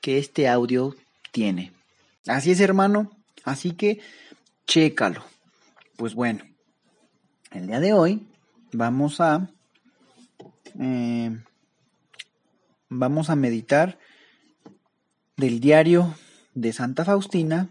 [0.00, 0.94] que este audio
[1.32, 1.72] tiene.
[2.26, 3.10] Así es, hermano.
[3.44, 4.00] Así que
[4.66, 5.24] chécalo.
[5.96, 6.44] Pues bueno,
[7.52, 8.26] el día de hoy
[8.72, 9.50] vamos a
[10.78, 11.36] eh,
[12.88, 13.98] vamos a meditar
[15.36, 16.14] del diario
[16.54, 17.68] de Santa Faustina,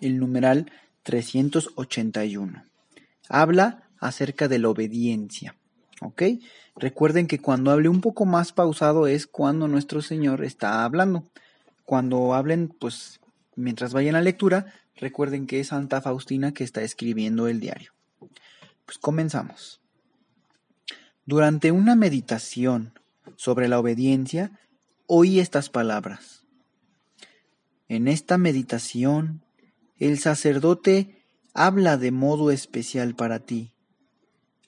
[0.00, 0.70] el numeral
[1.02, 2.64] 381.
[3.28, 5.56] Habla acerca de la obediencia.
[6.00, 6.22] ¿Ok?
[6.76, 11.24] Recuerden que cuando hable un poco más pausado es cuando nuestro Señor está hablando
[11.88, 13.18] cuando hablen, pues
[13.56, 17.94] mientras vayan a lectura, recuerden que es Santa Faustina que está escribiendo el diario.
[18.84, 19.80] Pues comenzamos.
[21.24, 22.92] Durante una meditación
[23.36, 24.60] sobre la obediencia,
[25.06, 26.44] oí estas palabras.
[27.88, 29.42] En esta meditación,
[29.96, 33.72] el sacerdote habla de modo especial para ti.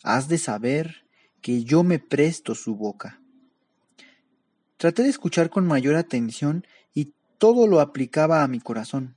[0.03, 1.05] Has de saber
[1.43, 3.21] que yo me presto su boca.
[4.79, 6.65] Traté de escuchar con mayor atención
[7.41, 9.17] todo lo aplicaba a mi corazón,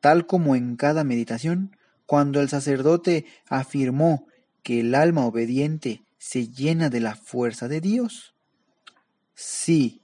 [0.00, 1.76] tal como en cada meditación,
[2.06, 4.28] cuando el sacerdote afirmó
[4.62, 8.32] que el alma obediente se llena de la fuerza de Dios.
[9.34, 10.02] Sí,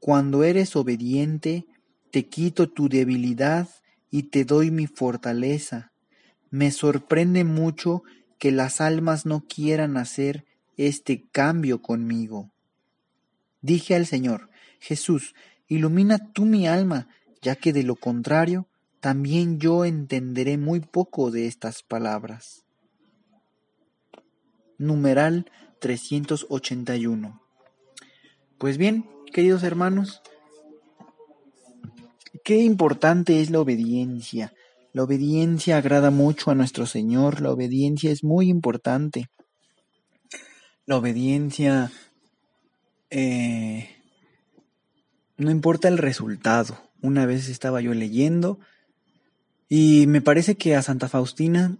[0.00, 1.64] cuando eres obediente,
[2.10, 3.70] te quito tu debilidad
[4.10, 5.92] y te doy mi fortaleza.
[6.50, 8.02] Me sorprende mucho
[8.38, 10.44] que las almas no quieran hacer
[10.76, 12.50] este cambio conmigo.
[13.62, 15.34] Dije al Señor, Jesús,
[15.68, 17.08] Ilumina tú mi alma,
[17.42, 18.66] ya que de lo contrario,
[19.00, 22.64] también yo entenderé muy poco de estas palabras.
[24.78, 25.50] Numeral
[25.80, 27.40] 381.
[28.58, 30.22] Pues bien, queridos hermanos,
[32.44, 34.52] qué importante es la obediencia.
[34.92, 39.26] La obediencia agrada mucho a nuestro Señor, la obediencia es muy importante.
[40.86, 41.90] La obediencia
[43.10, 43.45] eh,
[45.36, 46.78] no importa el resultado.
[47.02, 48.58] Una vez estaba yo leyendo
[49.68, 51.76] y me parece que a Santa Faustina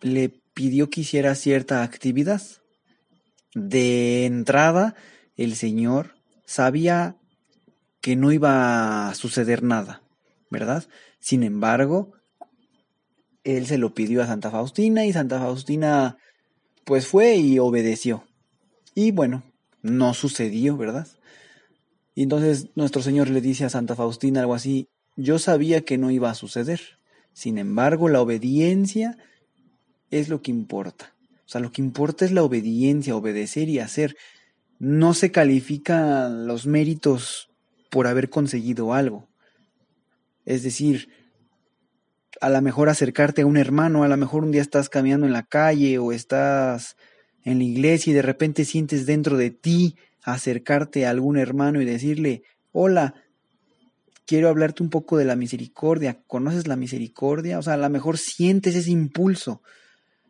[0.00, 2.42] le pidió que hiciera cierta actividad.
[3.54, 4.94] De entrada,
[5.36, 6.14] el Señor
[6.44, 7.16] sabía
[8.00, 10.02] que no iba a suceder nada,
[10.50, 10.84] ¿verdad?
[11.18, 12.12] Sin embargo,
[13.44, 16.18] él se lo pidió a Santa Faustina y Santa Faustina
[16.84, 18.24] pues fue y obedeció.
[18.94, 19.42] Y bueno,
[19.82, 21.08] no sucedió, ¿verdad?
[22.16, 26.10] Y entonces nuestro Señor le dice a Santa Faustina algo así, yo sabía que no
[26.10, 26.80] iba a suceder.
[27.34, 29.18] Sin embargo, la obediencia
[30.10, 31.14] es lo que importa.
[31.44, 34.16] O sea, lo que importa es la obediencia, obedecer y hacer.
[34.78, 37.50] No se califican los méritos
[37.90, 39.28] por haber conseguido algo.
[40.46, 41.10] Es decir,
[42.40, 45.34] a lo mejor acercarte a un hermano, a lo mejor un día estás caminando en
[45.34, 46.96] la calle o estás
[47.44, 49.96] en la iglesia y de repente sientes dentro de ti
[50.26, 52.42] acercarte a algún hermano y decirle,
[52.72, 53.14] hola,
[54.26, 57.58] quiero hablarte un poco de la misericordia, ¿conoces la misericordia?
[57.58, 59.62] O sea, a lo mejor sientes ese impulso.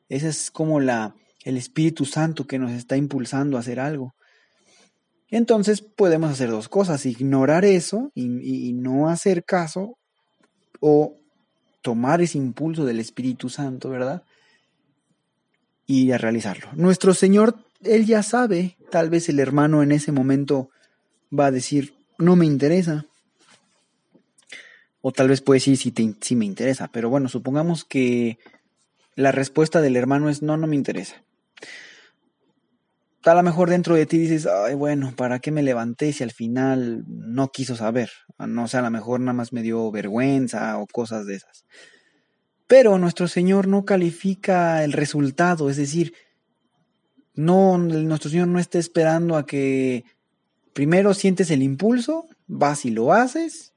[0.08, 4.14] Ese es como la, el Espíritu Santo que nos está impulsando a hacer algo.
[5.28, 9.96] Entonces podemos hacer dos cosas, ignorar eso y, y no hacer caso
[10.78, 11.16] o
[11.80, 14.22] tomar ese impulso del Espíritu Santo, ¿verdad?
[15.86, 16.68] Y a realizarlo.
[16.74, 20.70] Nuestro Señor él ya sabe, tal vez el hermano en ese momento
[21.36, 23.06] va a decir, no me interesa.
[25.00, 26.88] O tal vez puede decir, sí, me interesa.
[26.92, 28.38] Pero bueno, supongamos que
[29.14, 31.22] la respuesta del hermano es, no, no me interesa.
[33.24, 36.30] A lo mejor dentro de ti dices, ay, bueno, ¿para qué me levanté si al
[36.30, 38.10] final no quiso saber?
[38.38, 41.64] No sé, a lo mejor nada más me dio vergüenza o cosas de esas.
[42.68, 46.14] Pero nuestro Señor no califica el resultado, es decir,
[47.36, 50.04] no, nuestro Señor no está esperando a que
[50.72, 53.72] primero sientes el impulso vas y lo haces.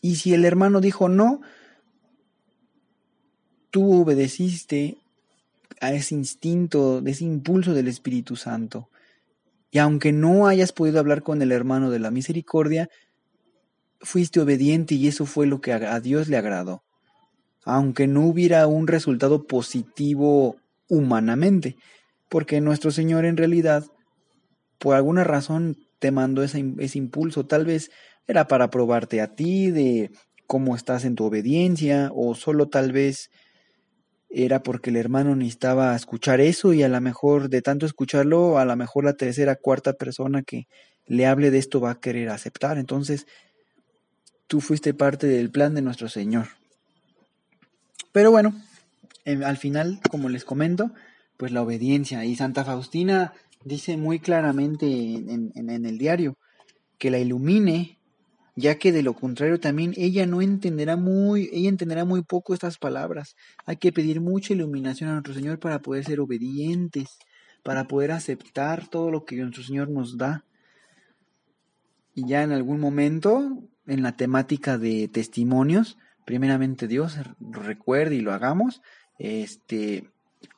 [0.00, 1.40] Y si el hermano dijo no,
[3.70, 4.98] tú obedeciste
[5.80, 8.88] a ese instinto, ese impulso del Espíritu Santo.
[9.70, 12.88] Y aunque no hayas podido hablar con el hermano de la misericordia,
[14.00, 16.82] fuiste obediente y eso fue lo que a Dios le agradó.
[17.64, 20.56] Aunque no hubiera un resultado positivo
[20.88, 21.76] humanamente,
[22.36, 23.86] porque nuestro Señor en realidad,
[24.76, 27.46] por alguna razón, te mandó ese, ese impulso.
[27.46, 27.90] Tal vez
[28.26, 30.10] era para probarte a ti de
[30.46, 33.30] cómo estás en tu obediencia, o solo tal vez
[34.28, 38.66] era porque el hermano necesitaba escuchar eso y a lo mejor de tanto escucharlo, a
[38.66, 40.68] lo mejor la tercera, cuarta persona que
[41.06, 42.76] le hable de esto va a querer aceptar.
[42.76, 43.26] Entonces,
[44.46, 46.48] tú fuiste parte del plan de nuestro Señor.
[48.12, 48.54] Pero bueno,
[49.24, 50.92] al final, como les comento,
[51.36, 52.24] pues la obediencia.
[52.24, 53.32] Y Santa Faustina
[53.64, 56.38] dice muy claramente en, en el diario
[56.98, 57.96] que la ilumine
[58.56, 62.78] ya que de lo contrario también ella no entenderá muy, ella entenderá muy poco estas
[62.78, 63.36] palabras.
[63.66, 67.18] Hay que pedir mucha iluminación a nuestro Señor para poder ser obedientes,
[67.62, 70.44] para poder aceptar todo lo que nuestro Señor nos da.
[72.14, 78.32] Y ya en algún momento, en la temática de testimonios, primeramente Dios recuerde y lo
[78.32, 78.80] hagamos,
[79.18, 80.08] este,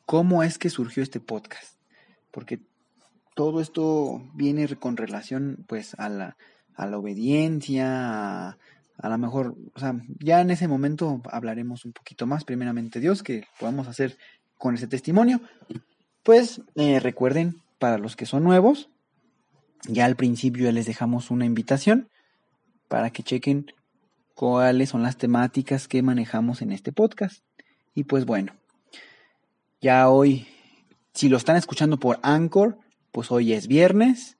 [0.08, 1.78] cómo es que surgió este podcast.
[2.30, 2.60] Porque
[3.34, 6.36] todo esto viene con relación pues a la
[6.78, 12.24] a la obediencia, a, lo mejor, o sea, ya en ese momento hablaremos un poquito
[12.24, 14.16] más, primeramente Dios, que podamos hacer
[14.56, 15.40] con ese testimonio.
[16.22, 18.90] Pues eh, recuerden, para los que son nuevos,
[19.88, 22.08] ya al principio ya les dejamos una invitación
[22.86, 23.66] para que chequen
[24.34, 27.42] cuáles son las temáticas que manejamos en este podcast.
[27.92, 28.52] Y pues bueno,
[29.80, 30.46] ya hoy,
[31.14, 32.78] si lo están escuchando por Anchor,
[33.12, 34.38] pues hoy es viernes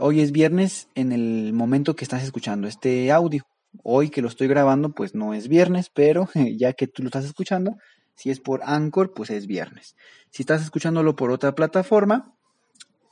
[0.00, 3.44] hoy es viernes en el momento que estás escuchando este audio.
[3.82, 7.24] Hoy que lo estoy grabando, pues no es viernes, pero ya que tú lo estás
[7.24, 7.76] escuchando,
[8.14, 9.96] si es por Anchor, pues es viernes.
[10.30, 12.34] Si estás escuchándolo por otra plataforma,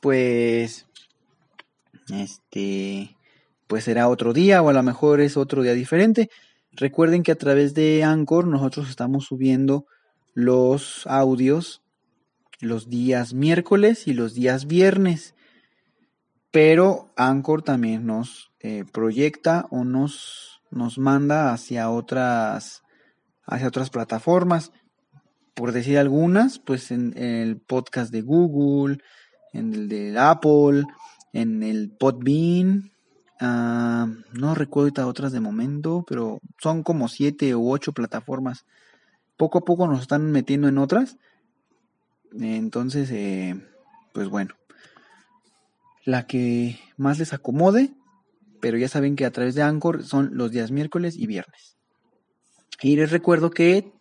[0.00, 0.86] pues
[2.12, 3.16] este
[3.66, 6.28] pues será otro día o a lo mejor es otro día diferente.
[6.72, 9.86] Recuerden que a través de Anchor nosotros estamos subiendo
[10.34, 11.82] los audios
[12.60, 15.34] los días miércoles y los días viernes
[16.54, 22.84] pero Anchor también nos eh, proyecta o nos, nos manda hacia otras,
[23.44, 24.70] hacia otras plataformas.
[25.54, 28.98] Por decir algunas, pues en, el podcast de Google,
[29.52, 30.84] en el de Apple,
[31.32, 32.92] en el Podbean,
[33.40, 38.64] ah, no recuerdo otras de momento, pero son como siete u ocho plataformas.
[39.36, 41.16] Poco a poco nos están metiendo en otras.
[42.38, 43.54] Entonces, eh,
[44.12, 44.54] pues bueno
[46.04, 47.94] la que más les acomode,
[48.60, 51.76] pero ya saben que a través de Anchor son los días miércoles y viernes.
[52.82, 53.92] Y les recuerdo que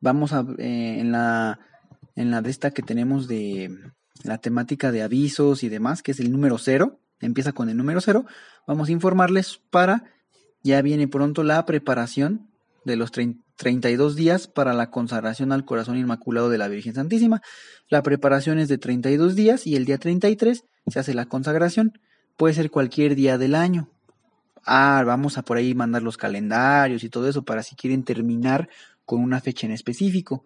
[0.00, 1.58] vamos a eh, en la
[2.16, 3.76] en la de esta que tenemos de
[4.24, 8.00] la temática de avisos y demás, que es el número cero, empieza con el número
[8.00, 8.26] cero,
[8.66, 10.04] vamos a informarles para,
[10.62, 12.50] ya viene pronto la preparación
[12.84, 13.10] de los
[13.60, 17.42] 32 días para la consagración al corazón inmaculado de la Virgen Santísima.
[17.90, 21.92] La preparación es de 32 días y el día 33 se hace la consagración.
[22.38, 23.90] Puede ser cualquier día del año.
[24.64, 28.70] Ah, vamos a por ahí mandar los calendarios y todo eso para si quieren terminar
[29.04, 30.42] con una fecha en específico.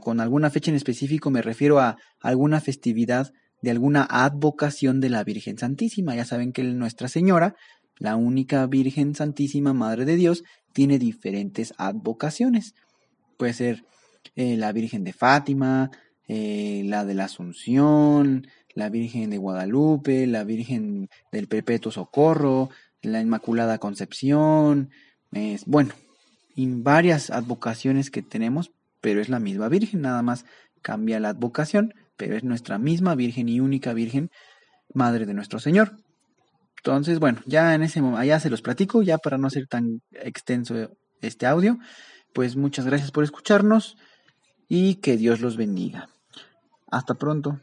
[0.00, 3.30] con alguna fecha en específico me refiero a alguna festividad
[3.60, 6.14] de alguna advocación de la Virgen Santísima.
[6.14, 7.56] Ya saben que Nuestra Señora,
[7.98, 10.44] la única Virgen Santísima, Madre de Dios,
[10.76, 12.74] tiene diferentes advocaciones.
[13.38, 13.84] Puede ser
[14.34, 15.90] eh, la Virgen de Fátima,
[16.28, 22.68] eh, la de la Asunción, la Virgen de Guadalupe, la Virgen del Perpetuo Socorro,
[23.00, 24.90] la Inmaculada Concepción,
[25.32, 25.94] es, bueno,
[26.54, 30.44] y varias advocaciones que tenemos, pero es la misma Virgen, nada más
[30.82, 34.30] cambia la advocación, pero es nuestra misma Virgen y única Virgen,
[34.92, 35.96] Madre de nuestro Señor.
[36.78, 40.02] Entonces, bueno, ya en ese momento, allá se los platico, ya para no ser tan
[40.12, 40.90] extenso
[41.20, 41.78] este audio,
[42.32, 43.96] pues muchas gracias por escucharnos
[44.68, 46.08] y que Dios los bendiga.
[46.90, 47.60] Hasta pronto.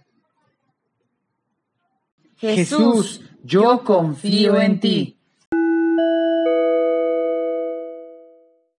[2.37, 5.17] Jesús, yo confío en ti.